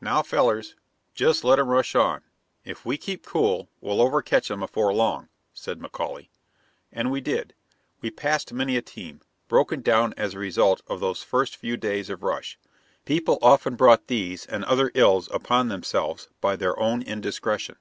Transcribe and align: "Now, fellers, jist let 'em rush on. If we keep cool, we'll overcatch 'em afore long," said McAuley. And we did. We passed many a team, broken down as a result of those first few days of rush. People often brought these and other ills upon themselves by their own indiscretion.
"Now, 0.00 0.22
fellers, 0.22 0.74
jist 1.14 1.44
let 1.44 1.58
'em 1.58 1.68
rush 1.68 1.94
on. 1.94 2.22
If 2.64 2.86
we 2.86 2.96
keep 2.96 3.26
cool, 3.26 3.68
we'll 3.82 4.00
overcatch 4.00 4.50
'em 4.50 4.62
afore 4.62 4.94
long," 4.94 5.28
said 5.52 5.80
McAuley. 5.80 6.30
And 6.90 7.10
we 7.12 7.20
did. 7.20 7.52
We 8.00 8.10
passed 8.10 8.54
many 8.54 8.78
a 8.78 8.80
team, 8.80 9.20
broken 9.48 9.82
down 9.82 10.14
as 10.16 10.32
a 10.32 10.38
result 10.38 10.80
of 10.88 11.00
those 11.00 11.22
first 11.22 11.56
few 11.56 11.76
days 11.76 12.08
of 12.08 12.22
rush. 12.22 12.58
People 13.04 13.38
often 13.42 13.76
brought 13.76 14.06
these 14.06 14.46
and 14.46 14.64
other 14.64 14.90
ills 14.94 15.28
upon 15.30 15.68
themselves 15.68 16.30
by 16.40 16.56
their 16.56 16.80
own 16.80 17.02
indiscretion. 17.02 17.76